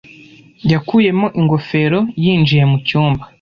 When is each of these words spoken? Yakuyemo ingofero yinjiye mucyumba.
Yakuyemo 0.71 1.27
ingofero 1.39 1.99
yinjiye 2.23 2.63
mucyumba. 2.71 3.23